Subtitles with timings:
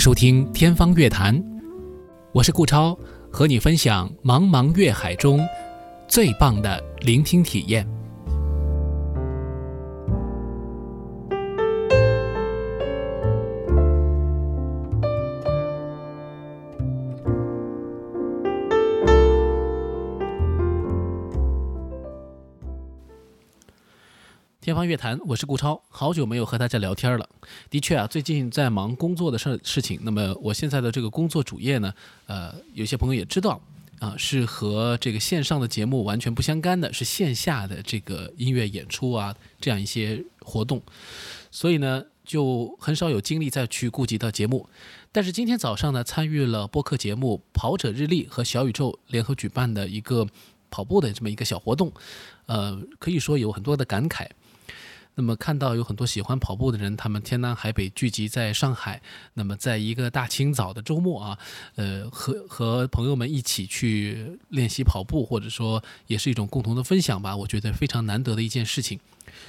[0.00, 1.38] 收听《天方乐坛》，
[2.32, 2.98] 我是顾超，
[3.30, 5.46] 和你分享茫茫乐海中
[6.08, 7.86] 最棒的聆听体验。
[24.90, 27.28] 乐坛，我是顾超，好久没有和大家聊天了。
[27.70, 30.00] 的确啊，最近在忙工作的事事情。
[30.02, 31.94] 那么我现在的这个工作主业呢，
[32.26, 33.62] 呃，有些朋友也知道
[34.00, 40.82] 啊，是和这个线上的节目完全不相干的，是线下的这个音乐演出啊，这样一些活动。
[41.52, 44.68] 所以呢，就很少有精力再去顾及到节目。
[45.12, 50.26] 但是今天早上呢，参与了播客节目《跑者日历》和小宇宙联合举办的一个
[50.68, 51.92] 跑步的这么一个小活动，
[52.46, 54.26] 呃，可以说有很多的感慨。
[55.14, 59.02] 那么看到有很多喜欢跑步的人，他们天南海北聚集在上海，
[59.34, 61.38] 那么在一个大清早的周末啊，
[61.74, 68.98] 呃，和和朋友们一起去练习跑步，或者说也是一种共同的分享吧，我觉得非常难得的一件事情。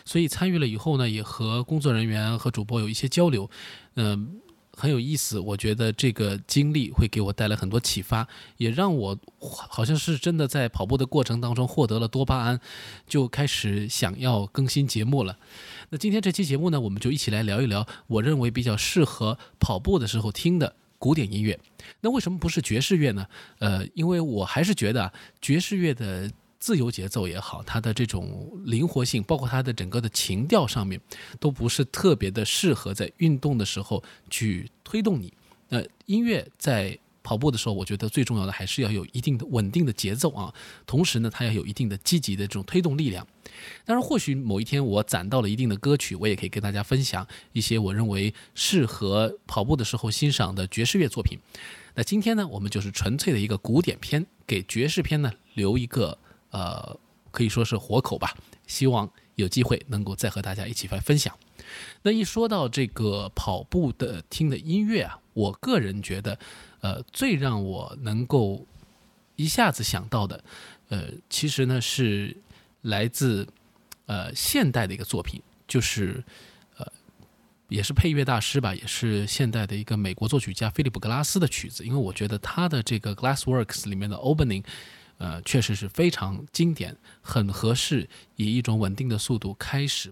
[0.03, 3.49] 所以参与了以后呢，也和工作人员和主播有一些交流，
[3.95, 4.40] 嗯。
[4.77, 8.27] 很有意思，我觉得这个经历会给我带来很多启发，
[8.57, 12.59] 也让我好像是真的在跑步的过程当中获得了多巴胺，
[13.07, 15.37] 就开始想要更新节目了。
[15.89, 21.59] 那今天这期节目呢，我们就一起来聊一聊我认为比较适合跑步的时候听的古典音乐。
[21.99, 23.27] 那为什么不是爵士乐呢？
[23.59, 25.11] 呃，因为我还是觉得
[25.41, 26.31] 爵士乐的。
[26.61, 31.01] 自由节奏也好，它的这种灵活性，包括它的整个的情调上面，
[31.39, 35.33] 都不是特别的适合在运动的时候去推动你。
[35.69, 40.53] 那音乐在跑步的时候，我觉得最重要的还是要有一定的稳定的节奏啊，
[40.85, 43.25] 同时呢，它要有一定的积极的这种推动力量。
[43.83, 51.39] 当然，或许某一天我攒到了一定的歌曲，我也可以跟大家分享一些我认为适合跑步的时候欣赏的爵士乐作品。
[51.95, 56.15] 那今天呢，我们就是纯粹的一个古典片，给爵士片呢留一个。
[56.51, 56.97] 呃，
[57.31, 58.35] 可以说是活口吧。
[58.67, 61.37] 希望有机会能够再和大家一起来分享。
[62.03, 66.39] 那一说到这个跑步的听的音乐啊，我个人觉得，
[66.79, 68.65] 呃，最让我能够
[69.35, 70.41] 一下子想到的，
[70.87, 72.35] 呃，其实呢是
[72.83, 73.45] 来自
[74.05, 76.23] 呃现代的一个作品，就是
[76.77, 76.87] 呃
[77.67, 81.83] 也是配乐大师吧，也是现代的一个美国作曲家菲利普格拉斯的曲子。
[81.85, 84.63] 因为我觉得他的这个 Glassworks 里面的 Opening。
[85.21, 90.11] 呃，确实是非常经典，很合适，以一种稳定的速度开始。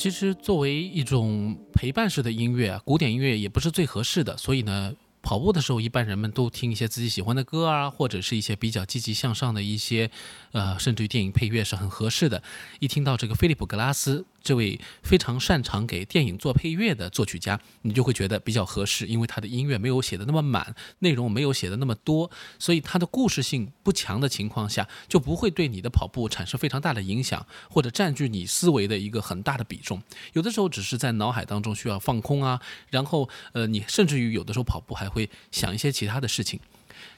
[0.00, 4.94] 其实作为一种陪伴式的音乐啊，古典音乐也不是最合适的，所以呢。
[5.22, 10.10] 跑步的时候，一般人们都听一些自己喜欢的歌啊，或者是一些比较积极向上的一些，
[10.52, 12.42] 呃，甚至于电影配乐是很合适的。
[12.78, 14.24] 一听到这个菲利普·格拉斯。
[14.42, 30.02] 这位非常擅长给电影做配乐的作曲家，你就会觉得比较合适，因为他的音乐没有写的那么满，内容没有写的那么多，所以他的故事性不强的情况下，就不会对你的跑步产生非常大的影响，或者占据你思维的一个很大的比重。
[30.32, 36.58] 有的时候只是在脑海当中需要放空啊，然后呃，你甚至于有的时候跑步还会想一些其他的事情。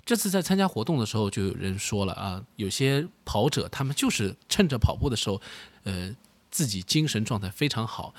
[0.04, 5.40] 这次在参加活动的时候，就有人说了啊，有些跑者他们就是趁着跑步的时候，
[5.84, 6.14] 呃。
[6.52, 8.14] 自己精神状态非常好，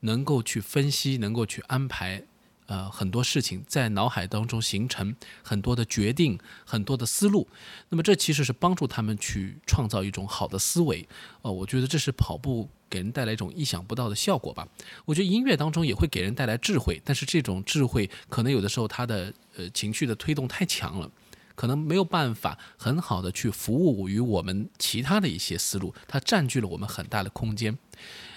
[0.00, 2.22] 能够去分析，能够去安排，
[2.66, 7.48] 呃，很多事情在脑海当中形成很多的决定，很多的思路。
[7.88, 11.08] 那么这其实是帮助他们去创造一种好的思维。
[11.40, 14.68] 哦，我觉得这是跑步给人带来一种意想不到的效果吧。
[15.06, 21.10] 我觉得音乐当中也会给人带来智慧，但是这种智慧可能有的时候它的呃情绪的推动太强了。
[21.58, 27.76] 可能没有办法很好的去服务于我们其他的一些思路，它占据了我们很大的空间。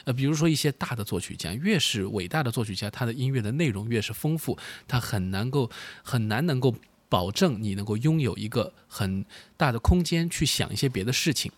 [0.05, 5.69] 呃，比如说一些大的作曲家，越是伟大的作曲家，他的音乐的内容越是丰富，他很难够
[6.01, 6.73] 很难能够
[7.09, 9.23] 保证你能够拥有一个很
[9.55, 11.51] 大的空间去想一些别的事情。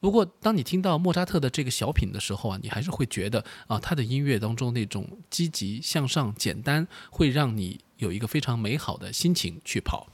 [0.00, 10.06] 不过，当你听到莫扎特的这个小品的时候啊，你还是会觉得啊，他的音乐当中那种积极向上、简单，会让你有一个非常美好的心情去跑。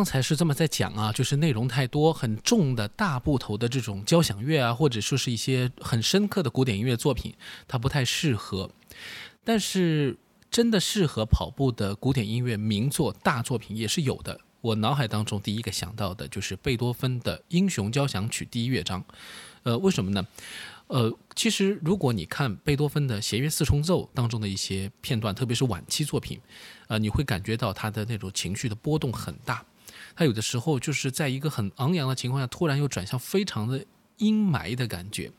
[0.00, 7.34] 刚才是这么在讲啊，就是内容太多、很重的大部头的这种交响乐啊，或者说是一些很深刻的古典音乐作品，
[7.68, 8.70] 它不太适合。
[9.44, 10.16] 但是
[10.50, 14.40] 真的适合跑步的古典音乐名作大作品也是有的。
[14.62, 19.04] 我脑海当中第一个想到的就是贝多芬的《英雄交响曲》第一乐章。
[19.64, 20.26] 呃，为什么呢？
[20.86, 26.40] 呃，其实如果你看贝多芬的弦乐四重奏当中的一些片段，特别是晚期作品，
[26.88, 29.62] 呃，你会感觉到他的那种情绪的波动很大。
[30.14, 33.84] 他有的时候就是在一个很昂扬的情况下，突然又转向非常的
[34.18, 35.30] 阴霾的感觉。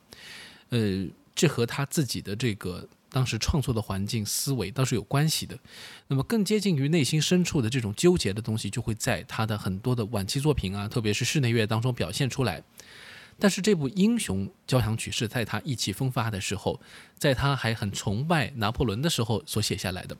[0.70, 5.58] 呃，这和他自己的这个当时创作的环境思维倒是有关系的。
[6.08, 12.63] 那么更接近于内心深处的这种纠结的东西，就会在他的很多的晚期作品啊，特别是室内乐当中表现出来。
[13.40, 16.80] 但是这部英雄交响曲是在他意气风发的时候，
[17.18, 20.16] 在他还很崇拜拿破仑的时候所写下来的，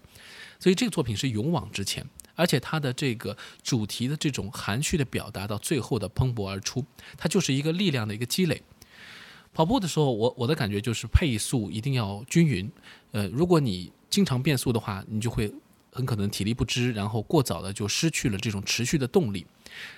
[0.61, 6.85] 所以这个作品是勇往直前，而且它的这个主题的这种含蓄的表达到最后的蓬勃而出，
[7.17, 8.61] 它就是一个力量的一个积累。
[9.53, 12.71] 跑步的时候，我我的感觉就是配速一定要均匀，
[13.11, 15.51] 呃，如果你经常变速的话，你就会
[15.91, 19.45] 很可能体力不支，然后过早的就失去了这种持续的动力。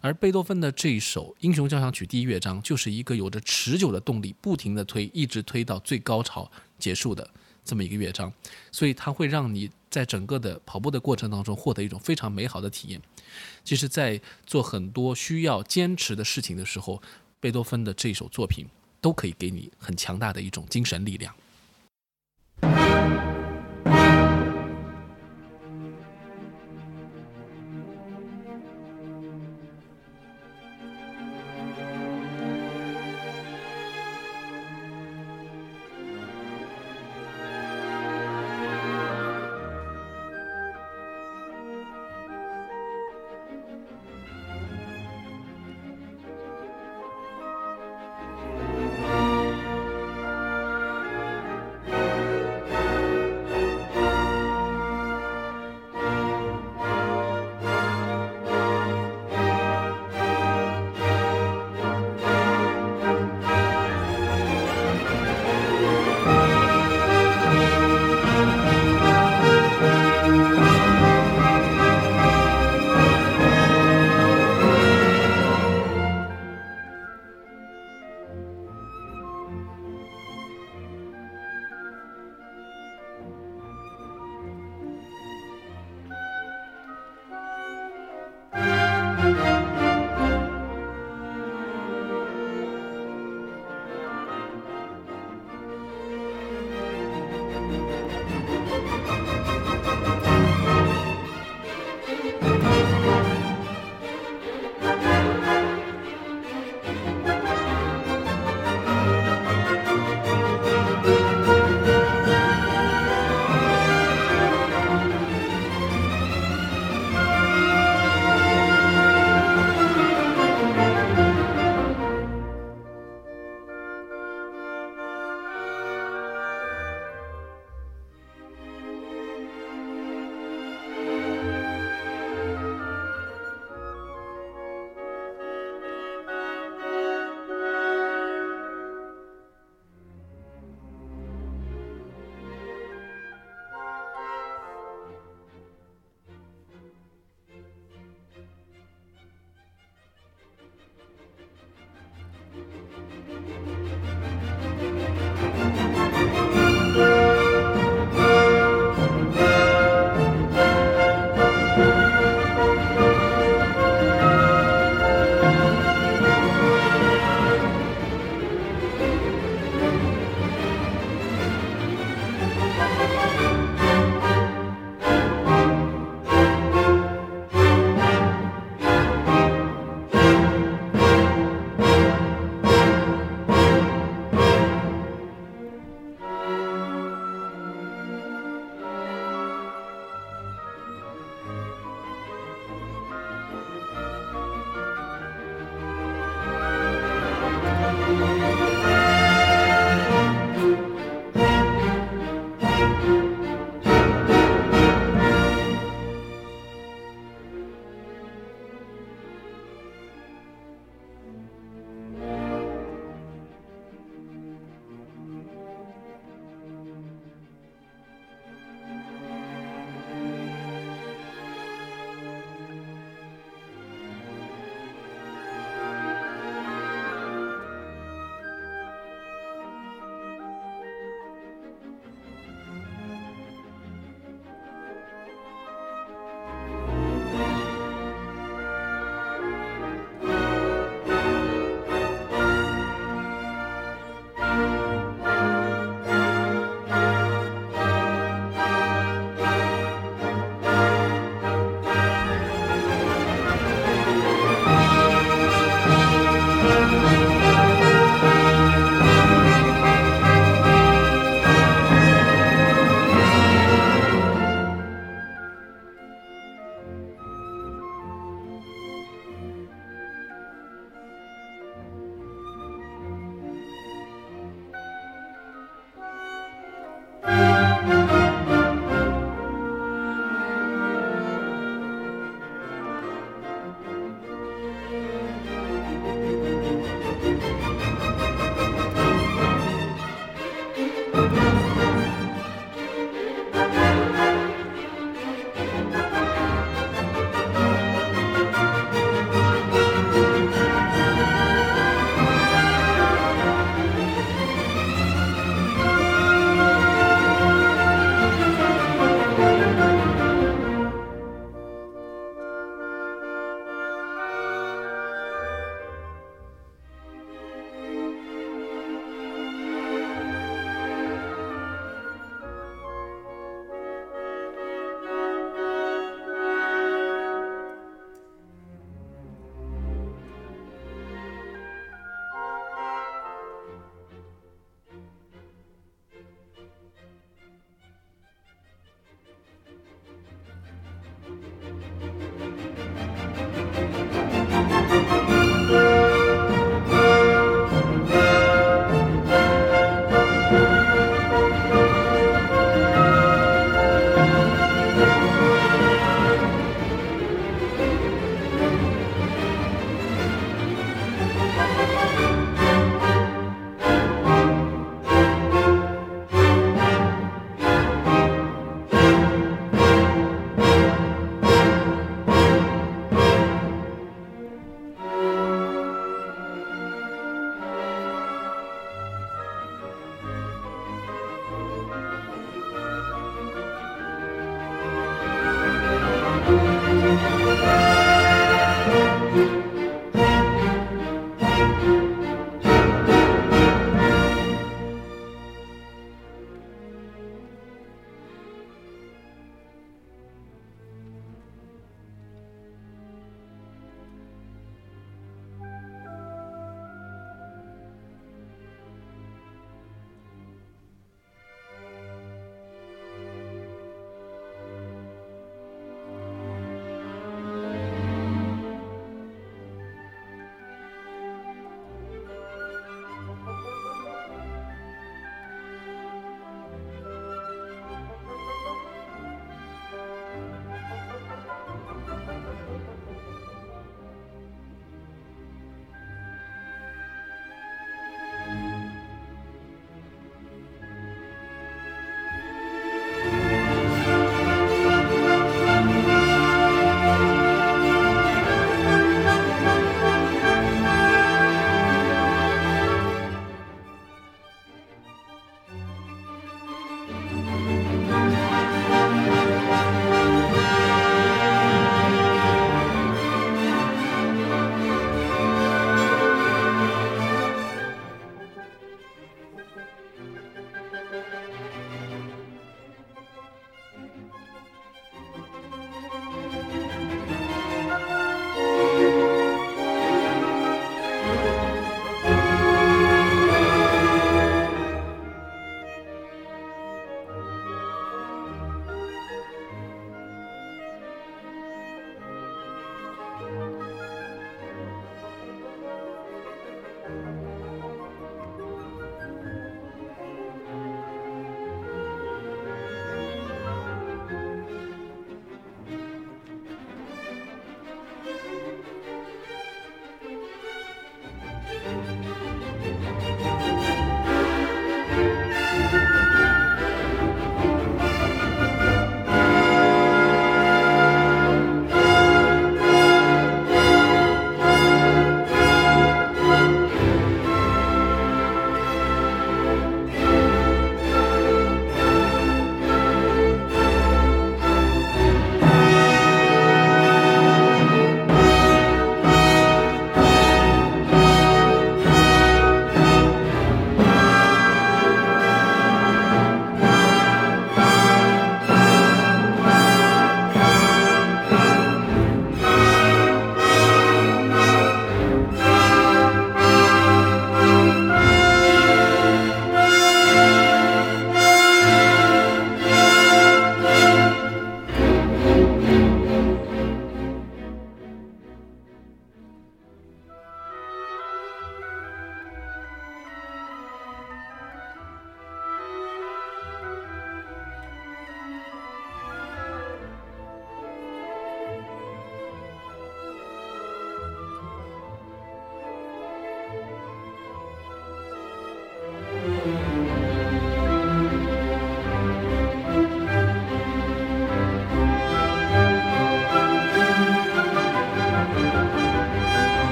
[0.00, 7.28] 而贝多芬的这一首《英雄交响曲》第一乐章，就是一个有着持久的动力，不停的推，一直推到最高潮结束的
[7.66, 8.32] 这么一个乐章，
[8.72, 13.02] 所以它会让你在整个的跑步的过程当中获得一种非常美好的体验。
[13.64, 17.02] 其实，在做很多需要坚持的事情的时候，
[17.40, 18.64] 贝多芬的这首作品
[19.00, 21.34] 都可以给你很强大的一种精神力量。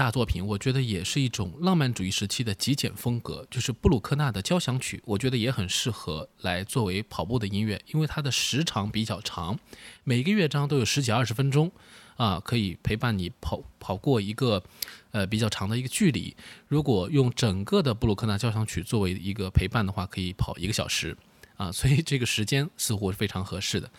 [0.00, 5.02] 大作品，我觉得也是一种浪漫主义时期的极简风格，就是布鲁克纳的交响曲。
[5.04, 9.58] 我觉得也很适合来作为跑步的音乐，因为它的时长比较长，
[10.02, 11.70] 每个乐章都有十几二十分钟，
[12.16, 14.62] 啊，可以陪伴你跑跑过一个
[15.10, 16.34] 呃比较长的一个距离。
[16.66, 21.14] 如果用整个的布鲁克纳交响曲作为一个陪伴的话，可以跑一个小时，
[21.58, 23.90] 啊，所以这个时间似乎是非常合适的。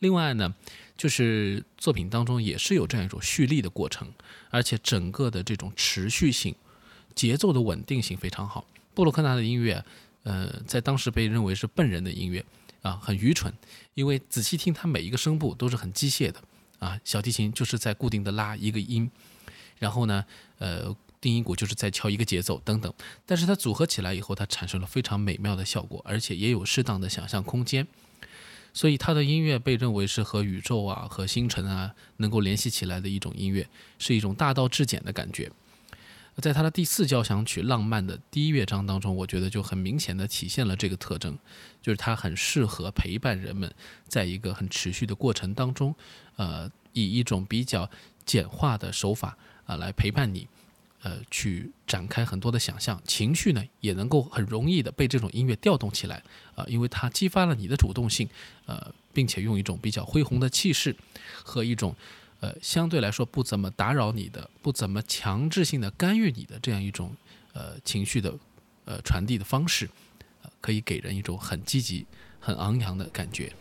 [0.00, 0.52] 另外呢，
[0.96, 4.12] 就是作品当中也是有这样一种蓄力的过程，
[4.50, 6.54] 而且整个的这种持续性、
[7.14, 8.64] 节奏的稳定性非常好。
[8.94, 9.84] 布鲁克纳的音乐，
[10.22, 12.44] 呃，在当时被认为是笨人的音乐
[12.82, 13.52] 啊，很愚蠢，
[13.94, 16.40] 因为仔细听它每一个声部都是很机械的
[16.78, 19.10] 啊，小提琴就是在固定的拉一个音，
[19.78, 20.24] 然后呢，
[20.58, 22.92] 呃，定音鼓就是在敲一个节奏等等，
[23.26, 27.86] 但是它组合起来以后，它产生了非常美妙的效果，而且也有适当的想象空间。
[28.74, 33.66] 所以他的音乐被认为是和宇宙啊、和星辰啊能够联系起来的一种音乐，
[33.98, 35.50] 是一种大道至简的感觉。
[36.42, 41.38] 在他的第四交响曲《浪漫》的第一乐章当中，我觉得就很明显的体现了这个特征，
[41.80, 43.72] 就是它很适合陪伴人们
[44.08, 45.94] 在一个很持续的过程当中，
[46.34, 47.88] 呃，以一种比较
[48.26, 50.48] 简化的手法啊来陪伴你。
[51.04, 56.22] 呃，去展开很多的想象，情绪呢也能够很容易的被这种音乐调动起来
[56.54, 58.26] 啊，因为它激发了你的主动性，
[58.64, 60.96] 呃，并且用一种比较恢宏的气势
[61.42, 61.94] 和一种
[62.40, 67.14] 呃相对来说不怎么打扰你的、不怎么强制性的干预你的这样一种
[67.52, 68.34] 呃情绪的
[68.86, 69.90] 呃传递的方式，
[70.42, 72.06] 呃，可以给人一种很积极、
[72.40, 73.52] 很昂扬的感觉。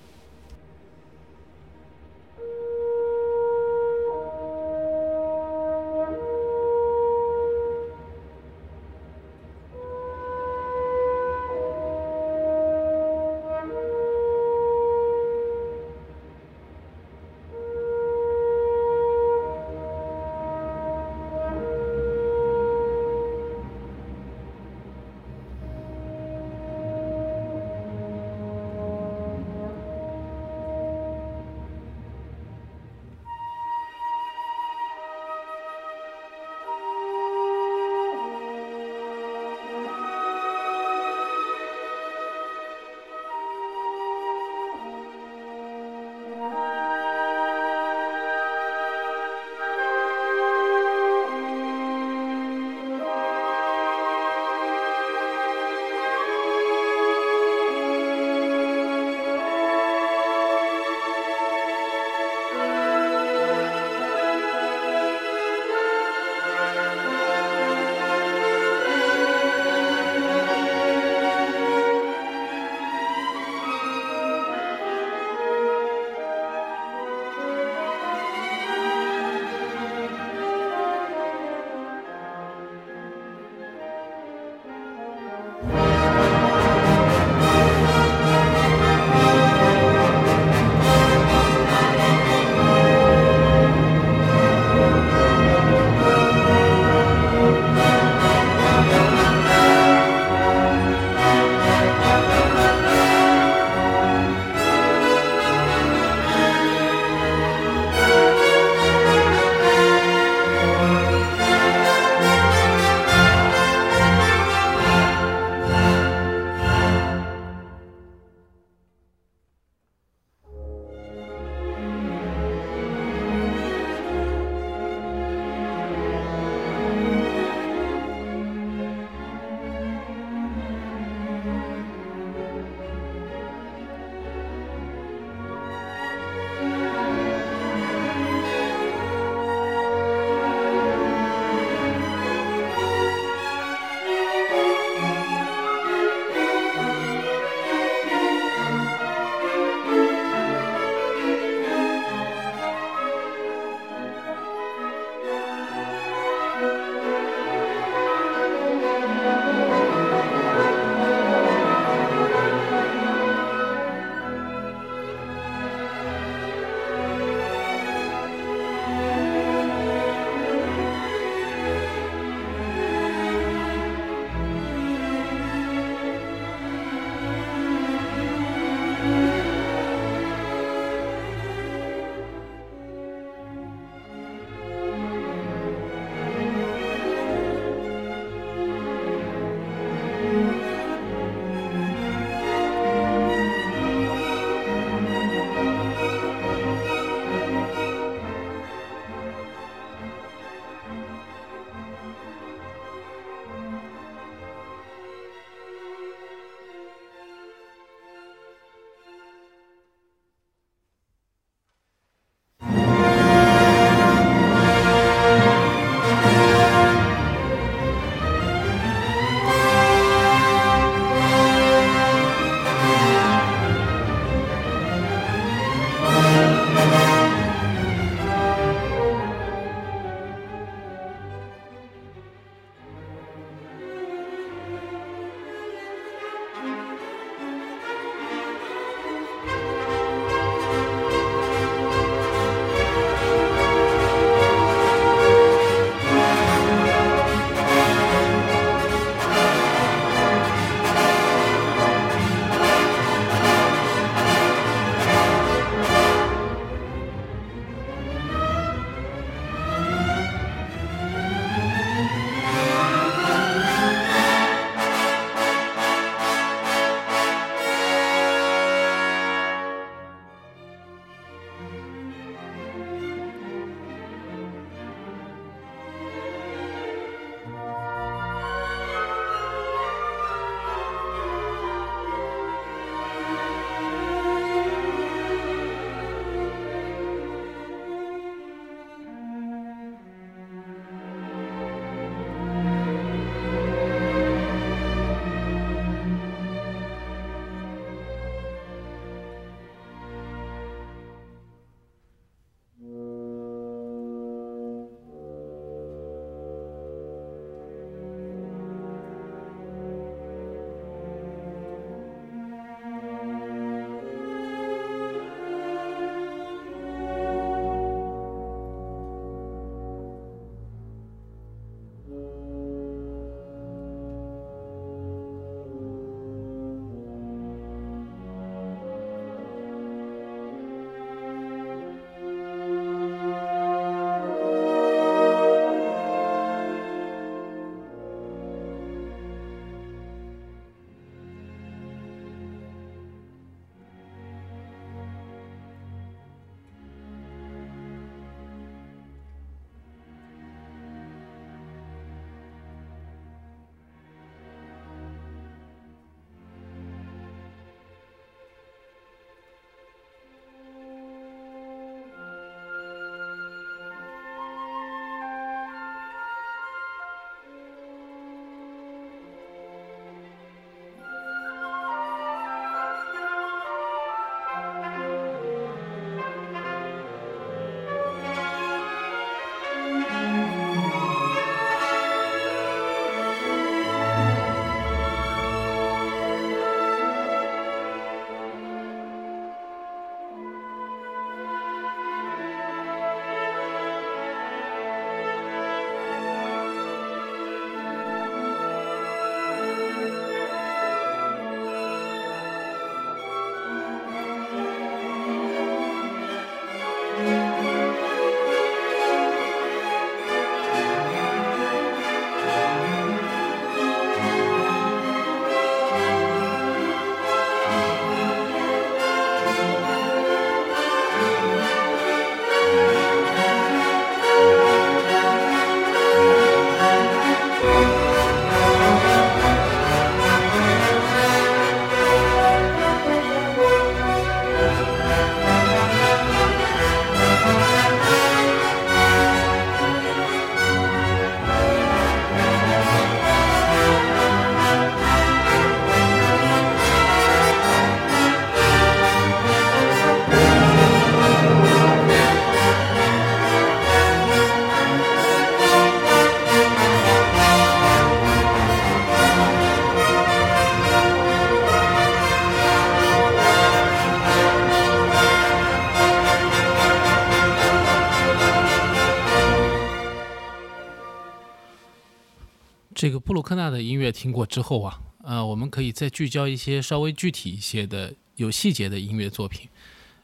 [473.03, 479.67] 这个布鲁克纳的音乐听过之后啊，呃，我们可以再聚焦一些稍微具体一些的、有细节的音乐作品，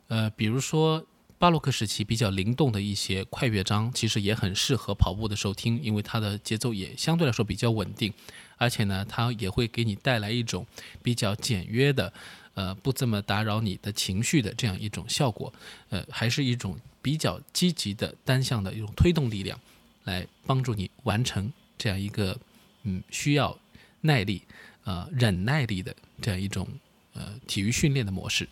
[0.08, 1.06] 呃，比如说
[1.38, 8.14] 巴洛克时期比较灵动的一些快乐章，其实也很适合跑步的时候听，因为它的节奏也相对来说比较稳定，
[8.56, 10.66] 而且呢，它也会给你带来一种
[11.04, 12.14] 比较简约的，
[12.54, 15.52] 呃，不这么打扰你的情绪的这样一种效果，
[15.90, 19.60] 呃，还是一种比较积极的单向的一种推动力量，
[20.06, 22.40] 来帮助你完成这样一个。
[22.84, 23.58] 嗯，需要
[24.02, 24.44] 耐力、
[24.84, 26.68] 呃忍耐力的这样一种
[27.14, 28.48] 呃体育训练的模式。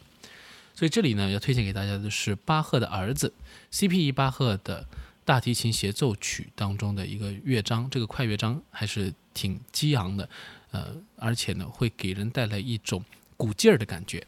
[0.75, 3.33] 所以这里呢，要推荐给大家的是巴赫的儿子
[3.71, 4.11] C.P.E.
[4.11, 4.85] 巴赫的
[5.25, 10.29] 大提琴协奏曲当中的一个乐章，这个快乐章还是挺激昂的，
[10.71, 13.03] 呃，而且呢，会给人带来一种
[13.35, 14.25] 鼓劲儿的感觉。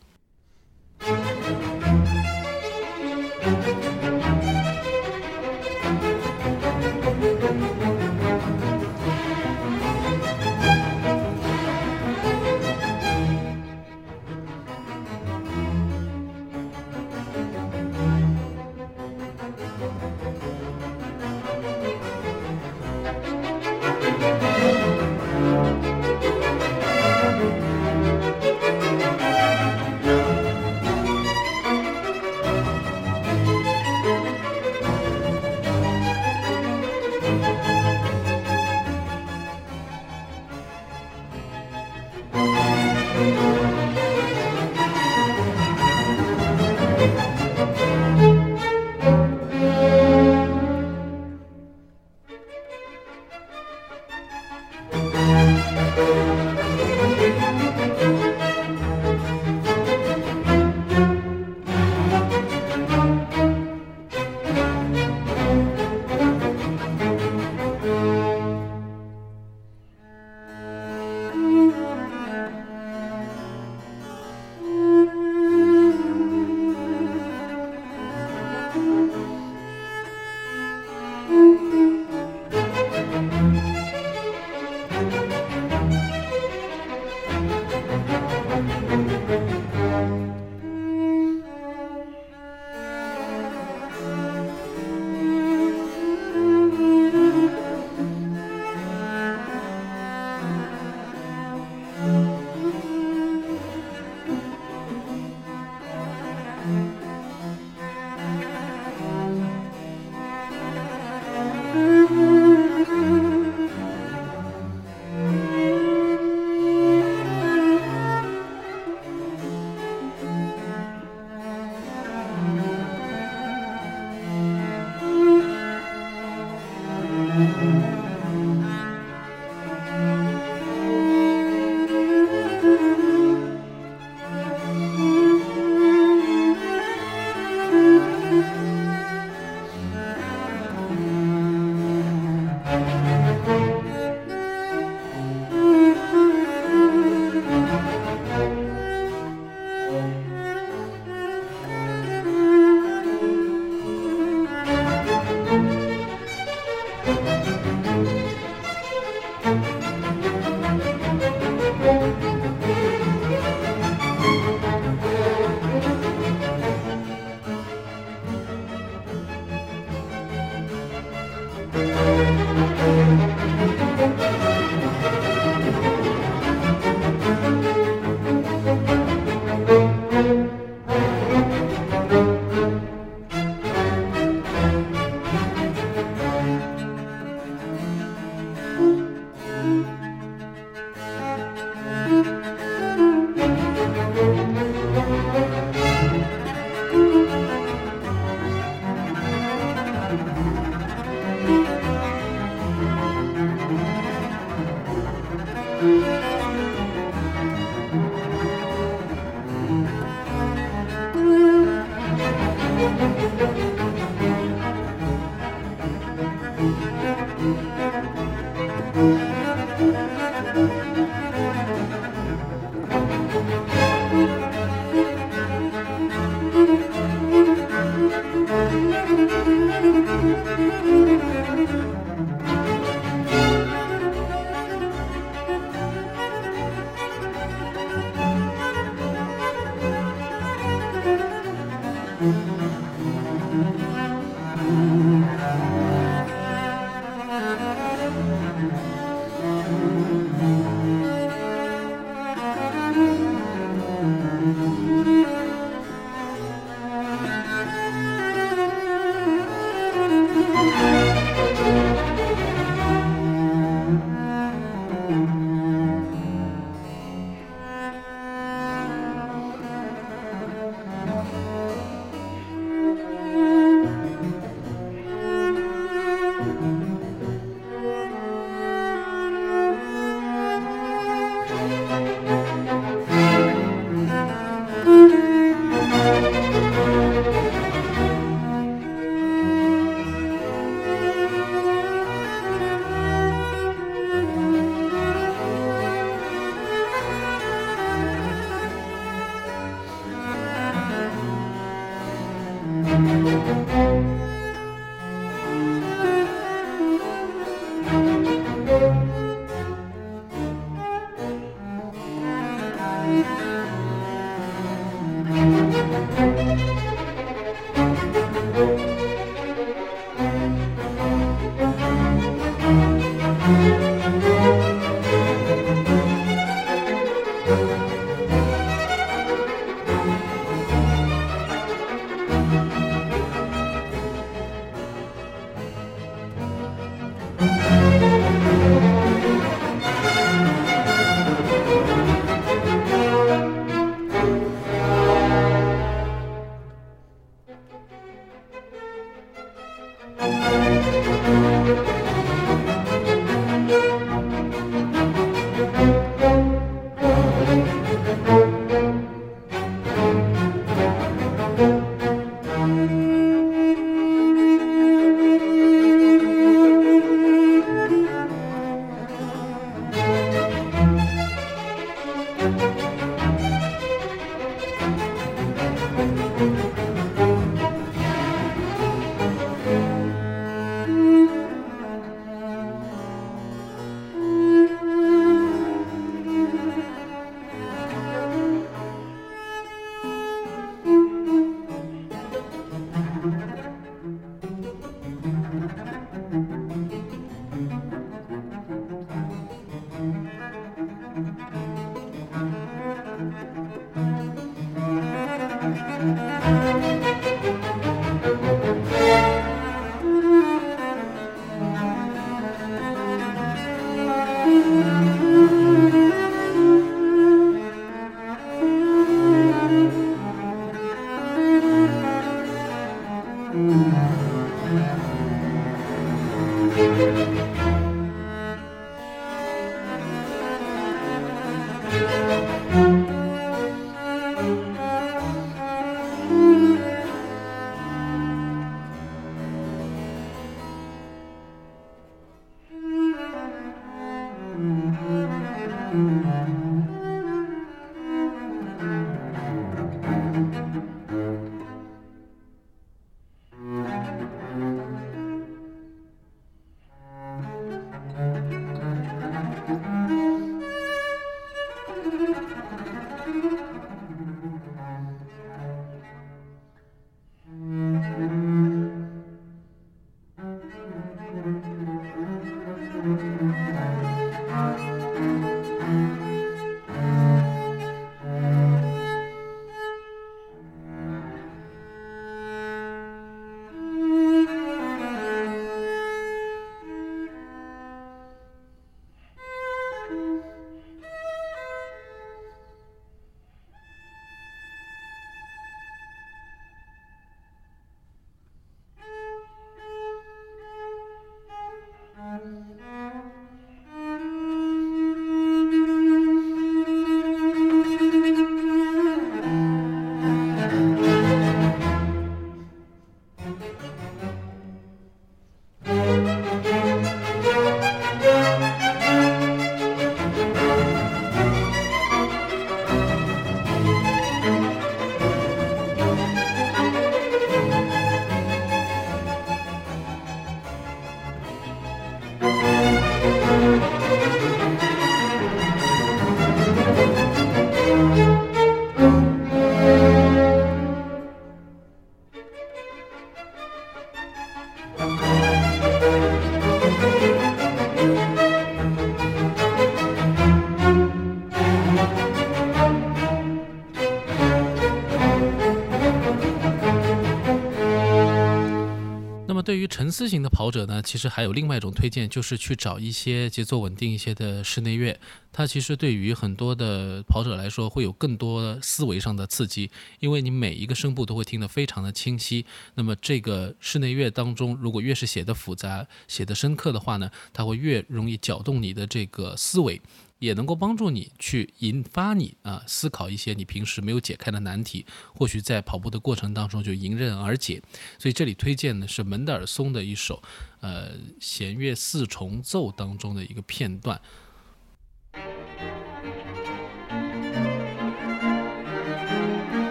[560.20, 565.18] 沉思型的跑者呢，其实还有另外一种推荐，就是去找一些节奏稳定一些的室内乐。
[565.54, 569.90] 它其实对于很多的跑者来说，会有更多思维上的刺激，
[570.20, 572.66] 因为你每一个声部都会听得非常的清晰。
[572.96, 580.02] 那么这个室内乐当中，如果越是写的复杂、写的深刻的话呢，它会越容易搅动你的这个思维。
[580.40, 587.82] 也能够帮助你去引发你啊思考一些你平时没有解开的难题，或许在跑步的过程当中就迎刃而解。
[588.18, 590.42] 所以这里推荐的是门德尔松的一首，
[590.80, 594.20] 呃，弦乐四重奏当中的一个片段。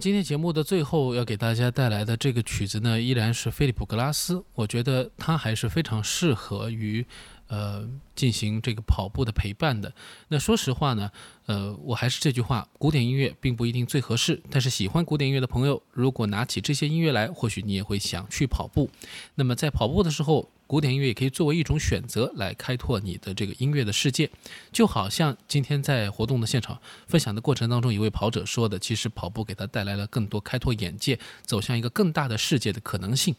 [0.00, 4.42] 今天节目的最后要给大家带来的这个曲子呢，依然是菲利普·格拉斯。
[4.54, 7.04] 我觉得它还是非常适合于，
[7.48, 7.86] 呃，
[8.16, 9.92] 进行这个跑步的陪伴的。
[10.28, 11.10] 那说实话呢，
[11.44, 14.40] 呃，我还是这句话，古典音乐并不一定最合适。
[14.48, 18.88] 但是喜欢古典音乐的朋友，如果拿起这些音乐来，或许你也会想去跑步。
[19.34, 24.30] 那么在跑步的时候，古典音乐也可以作为一种选择来开拓你的这个音乐的世界，
[24.70, 33.34] 就好像今天在活动的现场分享的过程当中，一位跑者说的，其实跑步给他带来了更多开拓眼界、走向一个更大的世界的可能性。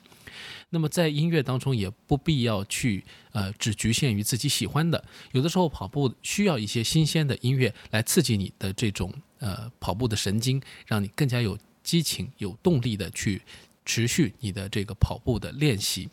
[0.71, 5.01] 那么在音乐当中，也不必要去呃只局限于自己喜欢的，
[5.31, 9.09] 有的时候跑步需要一些新鲜的音乐来刺激你的这种
[9.39, 13.41] 呃跑步的神经，让你更加有激情、有动力的去
[13.85, 16.09] 持续你的这个跑步的练习。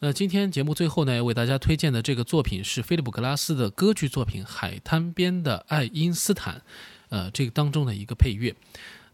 [0.00, 6.56] 那今天节目最后呢，为大家推荐的这个作品是菲利普·格拉斯的歌剧作品《海滩边的爱因斯坦》，
[7.08, 8.54] 呃，这个当中的一个配乐。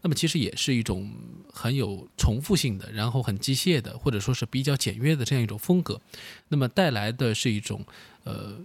[0.01, 1.09] 那么其实也是一种
[1.53, 6.01] 很有重复性的，然后很机械的，或者说是比较简约的这样一种风格。
[6.49, 7.85] 那么带来的是一种
[8.25, 8.57] 呃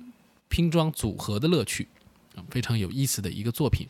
[0.49, 1.87] 拼装组合的乐趣，
[2.51, 3.87] 非常有意思的一个作品。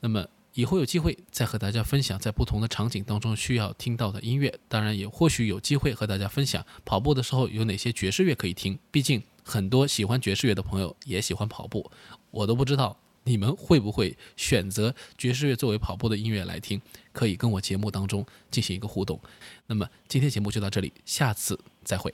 [0.00, 0.26] 那么。
[0.54, 8.78] 以后有机会再和大家分享在不同的场景当中需要听到的音乐，当然也或许有机会和大家分享跑步的时候有哪些爵士乐可以听。
[8.90, 11.90] 毕竟很多喜欢爵士乐的朋友也喜欢跑步，
[12.30, 16.80] 我都不知道你们会不会选择爵士乐作为跑步的音乐来听，
[17.12, 19.18] 可以跟我节目当中进行一个互动。
[19.66, 22.12] 那么今天节目就到这里，下次再会。